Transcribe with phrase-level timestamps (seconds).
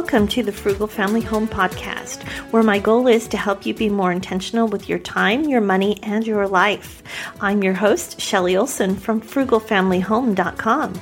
[0.00, 2.22] Welcome to the Frugal Family Home Podcast,
[2.52, 5.98] where my goal is to help you be more intentional with your time, your money,
[6.02, 7.02] and your life.
[7.42, 10.94] I'm your host, Shelly Olson from frugalfamilyhome.com.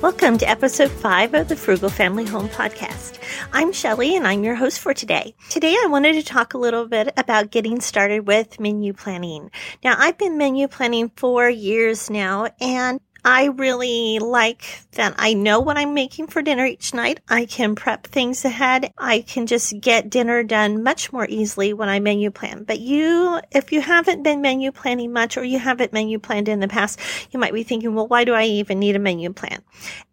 [0.00, 3.18] Welcome to episode 5 of the Frugal Family Home Podcast.
[3.52, 5.34] I'm Shelly and I'm your host for today.
[5.50, 9.50] Today I wanted to talk a little bit about getting started with menu planning.
[9.82, 13.00] Now I've been menu planning for years now and
[13.30, 17.20] I really like that I know what I'm making for dinner each night.
[17.28, 18.90] I can prep things ahead.
[18.96, 22.64] I can just get dinner done much more easily when I menu plan.
[22.64, 26.60] But you, if you haven't been menu planning much or you haven't menu planned in
[26.60, 26.98] the past,
[27.30, 29.62] you might be thinking, well, why do I even need a menu plan?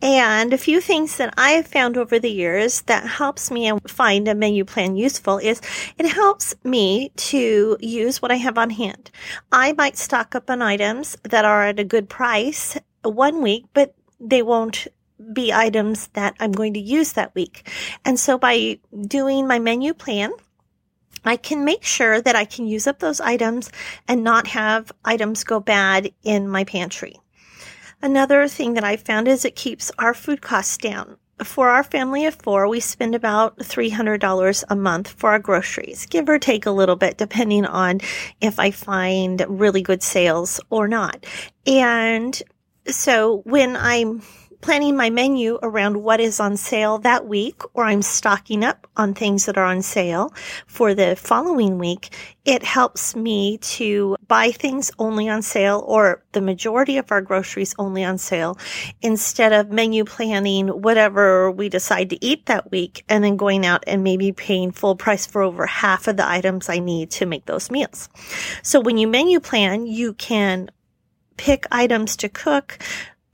[0.02, 4.28] And a few things that I have found over the years that helps me find
[4.28, 5.62] a menu plan useful is
[5.98, 9.10] it helps me to use what I have on hand.
[9.54, 13.96] I might stock up on items that are at a good price one week, but
[14.20, 14.88] they won't
[15.34, 17.70] be items that I'm going to use that week.
[18.04, 20.32] And so by doing my menu plan,
[21.24, 23.72] I can make sure that I can use up those items
[24.08, 27.16] and not have items go bad in my pantry.
[28.02, 31.18] Another thing that I found is it keeps our food costs down.
[31.44, 36.30] For our family of four, we spend about $300 a month for our groceries, give
[36.30, 38.00] or take a little bit, depending on
[38.40, 41.26] if I find really good sales or not.
[41.66, 42.42] And
[42.88, 44.22] so when I'm
[44.62, 49.14] planning my menu around what is on sale that week, or I'm stocking up on
[49.14, 50.34] things that are on sale
[50.66, 56.42] for the following week, it helps me to buy things only on sale or the
[56.42, 58.58] majority of our groceries only on sale
[59.02, 63.84] instead of menu planning whatever we decide to eat that week and then going out
[63.86, 67.46] and maybe paying full price for over half of the items I need to make
[67.46, 68.10] those meals.
[68.64, 70.70] So when you menu plan, you can
[71.38, 72.80] pick items to cook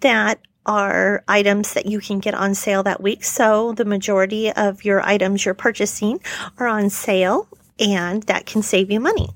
[0.01, 3.23] that are items that you can get on sale that week.
[3.23, 6.19] So the majority of your items you're purchasing
[6.57, 7.47] are on sale
[7.79, 9.29] and that can save you money.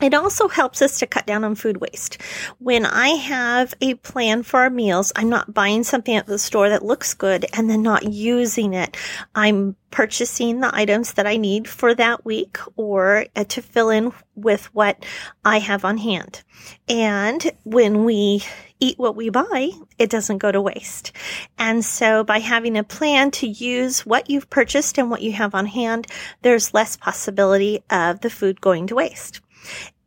[0.00, 2.20] It also helps us to cut down on food waste.
[2.58, 6.68] When I have a plan for our meals, I'm not buying something at the store
[6.68, 8.96] that looks good and then not using it.
[9.36, 14.12] I'm purchasing the items that I need for that week or uh, to fill in
[14.34, 15.04] with what
[15.44, 16.42] I have on hand.
[16.88, 18.42] And when we
[18.80, 21.12] eat what we buy, it doesn't go to waste.
[21.56, 25.54] And so by having a plan to use what you've purchased and what you have
[25.54, 26.08] on hand,
[26.42, 29.40] there's less possibility of the food going to waste.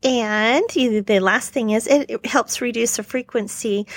[0.03, 3.88] And the last thing is it, helps reduce the frequency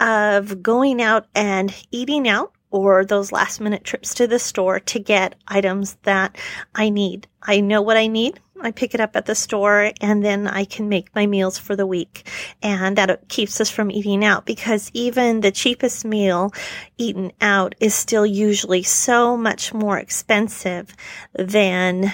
[0.00, 4.98] of going out and eating out or those last minute trips to the store to
[4.98, 6.36] get items that
[6.74, 7.26] I need.
[7.42, 8.40] I know what I need.
[8.60, 11.76] I pick it up at the store and then I can make my meals for
[11.76, 12.28] the week.
[12.62, 16.52] And that keeps us from eating out because even the cheapest meal
[16.96, 20.94] eaten out is still usually so much more expensive
[21.34, 22.12] than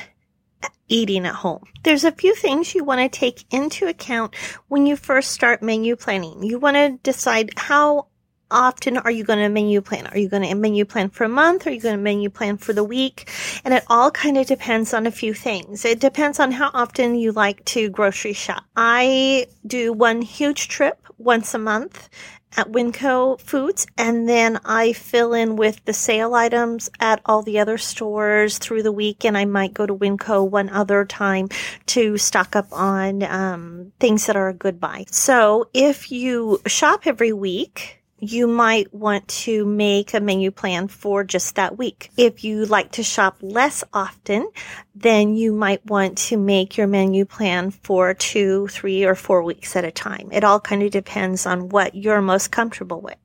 [0.89, 1.65] eating at home.
[1.83, 4.35] There's a few things you want to take into account
[4.69, 6.43] when you first start menu planning.
[6.43, 8.07] You want to decide how
[8.51, 10.07] often are you going to menu plan?
[10.09, 11.67] Are you going to menu plan for a month?
[11.67, 13.31] Are you going to menu plan for the week?
[13.65, 15.85] And it all kind of depends on a few things.
[15.85, 18.65] It depends on how often you like to grocery shop.
[18.77, 22.09] I do one huge trip once a month
[22.57, 27.59] at Winco Foods, and then I fill in with the sale items at all the
[27.59, 31.49] other stores through the week, and I might go to Winco one other time
[31.87, 35.05] to stock up on um, things that are a good buy.
[35.11, 41.25] So if you shop every week, you might want to make a menu plan for
[41.25, 42.11] just that week.
[42.17, 44.49] If you like to shop less often,
[44.95, 49.77] then you might want to make your menu plan for two, three, or four weeks
[49.77, 50.29] at a time.
[50.33, 53.17] It all kind of depends on what you're most comfortable with.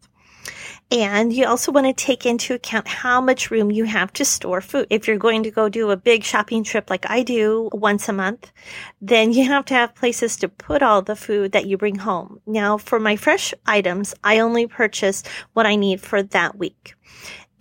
[0.92, 4.60] And you also want to take into account how much room you have to store
[4.60, 4.88] food.
[4.90, 8.14] If you're going to go do a big shopping trip like I do once a
[8.14, 8.52] month,
[9.00, 12.42] then you have to have places to put all the food that you bring home.
[12.48, 15.22] Now, for my fresh items, I only purchase
[15.54, 16.96] what I need for that week.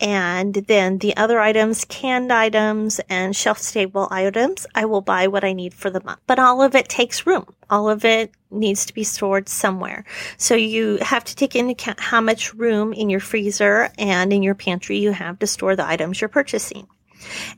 [0.01, 5.45] And then the other items, canned items and shelf stable items, I will buy what
[5.45, 6.21] I need for the month.
[6.27, 7.53] But all of it takes room.
[7.69, 10.05] All of it needs to be stored somewhere.
[10.37, 14.43] So you have to take into account how much room in your freezer and in
[14.43, 16.87] your pantry you have to store the items you're purchasing.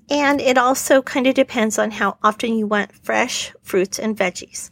[0.08, 4.70] And it also kind of depends on how often you want fresh fruits and veggies.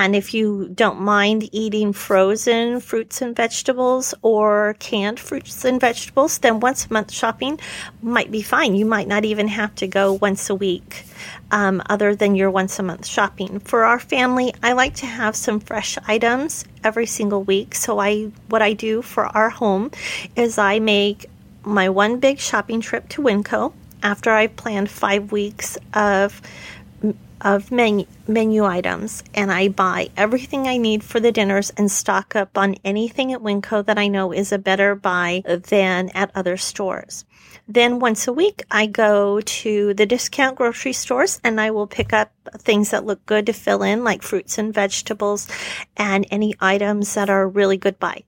[0.00, 6.38] And if you don't mind eating frozen fruits and vegetables or canned fruits and vegetables,
[6.38, 7.60] then once a month shopping
[8.00, 8.74] might be fine.
[8.74, 11.04] You might not even have to go once a week.
[11.50, 13.58] Um, other than your once a month shopping.
[13.60, 17.74] For our family, I like to have some fresh items every single week.
[17.74, 19.90] So I, what I do for our home
[20.34, 21.26] is I make
[21.62, 26.40] my one big shopping trip to Winco after I've planned five weeks of
[27.40, 32.36] of menu, menu items and I buy everything I need for the dinners and stock
[32.36, 36.56] up on anything at Winco that I know is a better buy than at other
[36.56, 37.24] stores.
[37.68, 42.12] Then once a week, I go to the discount grocery stores and I will pick
[42.12, 45.46] up things that look good to fill in, like fruits and vegetables
[45.96, 48.24] and any items that are really good buy.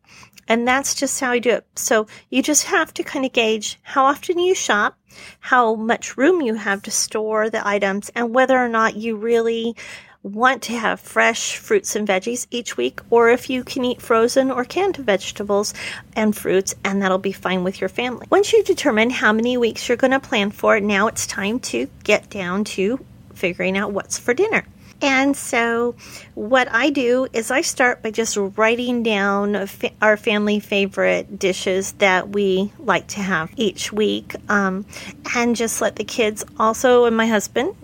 [0.53, 1.67] And that's just how I do it.
[1.77, 4.99] So you just have to kind of gauge how often you shop,
[5.41, 9.75] how much room you have to store the items, and whether or not you really
[10.23, 14.51] want to have fresh fruits and veggies each week, or if you can eat frozen
[14.51, 15.73] or canned vegetables
[16.15, 18.27] and fruits, and that'll be fine with your family.
[18.29, 21.89] Once you determine how many weeks you're going to plan for, now it's time to
[22.05, 23.03] get down to
[23.33, 24.67] figuring out what's for dinner.
[25.03, 25.97] And so,
[26.35, 29.69] what I do is I start by just writing down
[30.01, 34.87] our family favorite dishes that we like to have each week, um,
[35.35, 37.75] and just let the kids also and my husband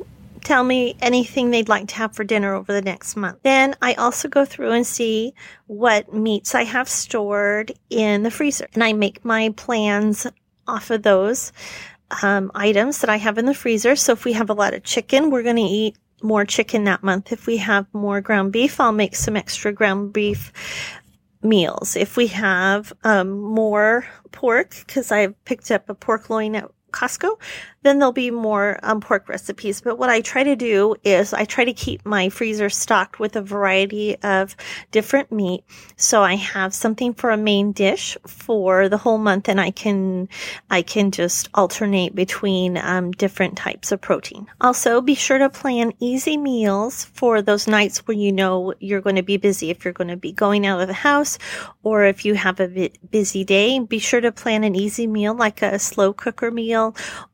[0.44, 3.38] tell me anything they'd like to have for dinner over the next month.
[3.42, 5.34] Then I also go through and see
[5.66, 10.24] what meats I have stored in the freezer, and I make my plans
[10.68, 11.52] off of those.
[12.22, 13.94] Um, items that I have in the freezer.
[13.94, 17.02] So if we have a lot of chicken, we're going to eat more chicken that
[17.02, 17.32] month.
[17.32, 20.52] If we have more ground beef, I'll make some extra ground beef
[21.42, 21.96] meals.
[21.96, 27.38] If we have um, more pork, because I picked up a pork loin at Costco,
[27.82, 29.80] then there'll be more um, pork recipes.
[29.80, 33.36] But what I try to do is I try to keep my freezer stocked with
[33.36, 34.56] a variety of
[34.90, 35.64] different meat.
[35.96, 40.28] So I have something for a main dish for the whole month and I can,
[40.70, 44.46] I can just alternate between um, different types of protein.
[44.60, 49.16] Also, be sure to plan easy meals for those nights where you know you're going
[49.16, 49.70] to be busy.
[49.70, 51.38] If you're going to be going out of the house
[51.82, 55.62] or if you have a busy day, be sure to plan an easy meal like
[55.62, 56.77] a slow cooker meal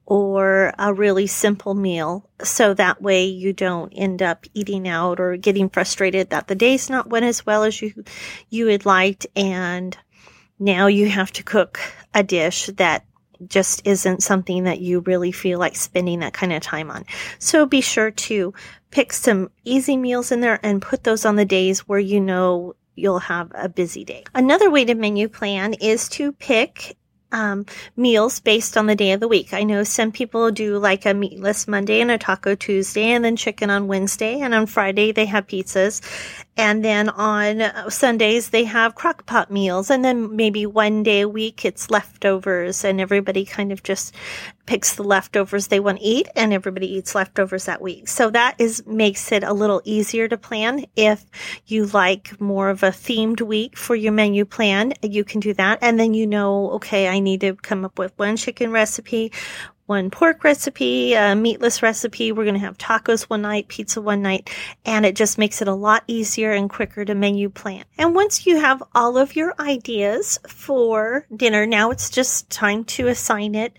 [0.07, 2.29] or a really simple meal.
[2.43, 6.91] So that way you don't end up eating out or getting frustrated that the day's
[6.91, 8.05] not went as well as you,
[8.51, 9.27] you had liked.
[9.35, 9.97] And
[10.59, 11.81] now you have to cook
[12.15, 13.05] a dish that
[13.49, 17.05] just isn't something that you really feel like spending that kind of time on.
[17.39, 18.55] So be sure to
[18.91, 22.77] pick some easy meals in there and put those on the days where you know
[22.95, 24.25] you'll have a busy day.
[24.35, 26.97] Another way to menu plan is to pick
[27.35, 27.67] um,
[27.97, 29.53] meals based on the day of the week.
[29.53, 33.37] I know some people do like a meatless Monday and a taco Tuesday and then
[33.37, 34.41] chicken on Wednesday.
[34.41, 36.01] And on Friday, they have pizzas.
[36.57, 39.91] And then on Sundays, they have crock pot meals.
[39.91, 44.15] And then maybe one day a week, it's leftovers and everybody kind of just
[44.67, 48.09] picks the leftovers they want to eat and everybody eats leftovers that week.
[48.09, 50.87] So that is, makes it a little easier to plan.
[50.97, 51.25] If
[51.67, 55.79] you like more of a themed week for your menu plan, you can do that.
[55.83, 59.33] And then you know, okay, I need to come up with one chicken recipe,
[59.87, 62.33] one pork recipe, a meatless recipe.
[62.33, 64.49] We're going to have tacos one night, pizza one night,
[64.85, 67.85] and it just makes it a lot easier and quicker to menu plan.
[67.99, 73.09] And once you have all of your ideas for dinner, now it's just time to
[73.09, 73.77] assign it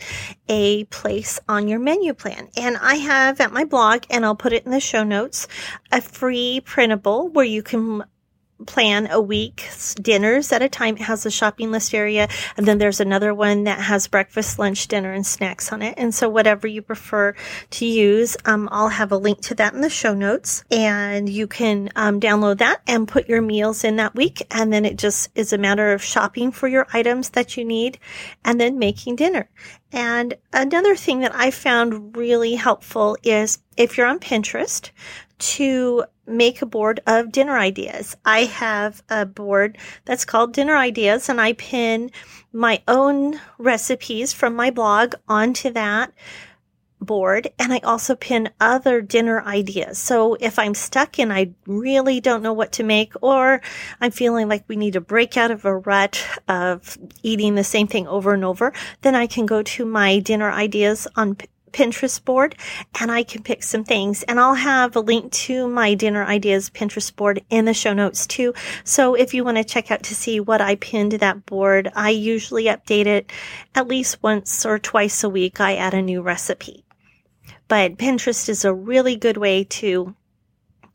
[0.47, 2.49] a place on your menu plan.
[2.55, 5.47] And I have at my blog, and I'll put it in the show notes,
[5.91, 8.03] a free printable where you can
[8.65, 10.95] plan a week's dinners at a time.
[10.95, 12.27] It has a shopping list area.
[12.57, 15.95] And then there's another one that has breakfast, lunch, dinner, and snacks on it.
[15.97, 17.35] And so whatever you prefer
[17.71, 21.47] to use, um, I'll have a link to that in the show notes and you
[21.47, 24.45] can um, download that and put your meals in that week.
[24.51, 27.99] And then it just is a matter of shopping for your items that you need
[28.43, 29.49] and then making dinner.
[29.91, 34.91] And another thing that I found really helpful is if you're on Pinterest,
[35.37, 38.17] to make a board of dinner ideas.
[38.25, 42.11] I have a board that's called Dinner Ideas and I pin
[42.51, 46.13] my own recipes from my blog onto that
[47.01, 49.97] board and I also pin other dinner ideas.
[49.97, 53.61] So if I'm stuck and I really don't know what to make or
[54.01, 57.87] I'm feeling like we need to break out of a rut of eating the same
[57.87, 61.37] thing over and over, then I can go to my dinner ideas on
[61.75, 62.55] Pinterest board
[63.01, 64.23] and I can pick some things.
[64.23, 68.25] And I'll have a link to my dinner ideas Pinterest board in the show notes
[68.25, 68.53] too.
[68.85, 71.91] So if you want to check out to see what I pinned to that board,
[71.93, 73.29] I usually update it
[73.75, 75.59] at least once or twice a week.
[75.59, 76.85] I add a new recipe.
[77.67, 80.15] But Pinterest is a really good way to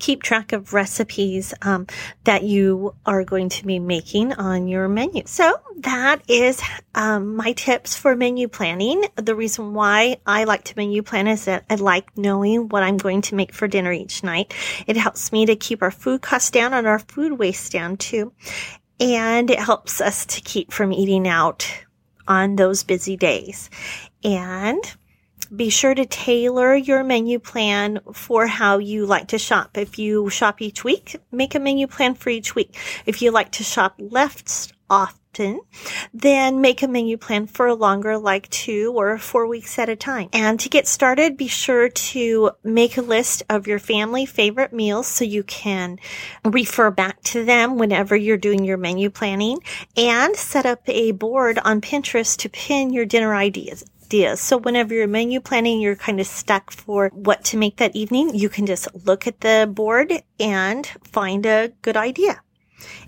[0.00, 1.86] keep track of recipes um,
[2.24, 5.22] that you are going to be making on your menu.
[5.26, 6.60] So that is
[6.94, 9.04] um, my tips for menu planning.
[9.16, 12.96] The reason why I like to menu plan is that I like knowing what I'm
[12.96, 14.52] going to make for dinner each night.
[14.86, 18.32] It helps me to keep our food costs down and our food waste down too.
[18.98, 21.66] And it helps us to keep from eating out
[22.26, 23.70] on those busy days.
[24.22, 24.82] And
[25.54, 29.76] be sure to tailor your menu plan for how you like to shop.
[29.76, 32.76] If you shop each week, make a menu plan for each week.
[33.06, 35.60] If you like to shop less often,
[36.12, 39.96] then make a menu plan for a longer, like two or four weeks at a
[39.96, 40.28] time.
[40.32, 45.06] And to get started, be sure to make a list of your family favorite meals
[45.06, 45.98] so you can
[46.44, 49.58] refer back to them whenever you're doing your menu planning
[49.96, 54.40] and set up a board on Pinterest to pin your dinner ideas ideas.
[54.40, 58.34] So whenever you're menu planning, you're kind of stuck for what to make that evening.
[58.34, 62.42] You can just look at the board and find a good idea.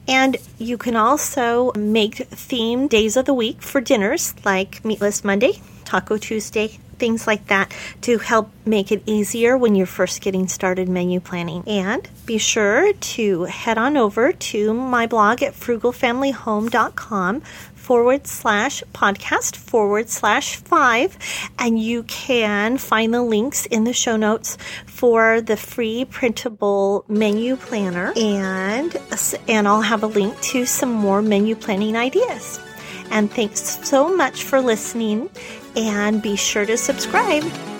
[0.06, 5.61] And you can also make themed days of the week for dinners like Meatless Monday,
[5.85, 10.88] Taco Tuesday, things like that to help make it easier when you're first getting started
[10.88, 11.64] menu planning.
[11.66, 17.40] And be sure to head on over to my blog at frugalfamilyhome.com
[17.75, 21.18] forward slash podcast forward slash five.
[21.59, 24.56] And you can find the links in the show notes
[24.87, 28.12] for the free printable menu planner.
[28.14, 28.97] And,
[29.49, 32.61] and I'll have a link to some more menu planning ideas.
[33.11, 35.28] And thanks so much for listening
[35.76, 37.71] and be sure to subscribe.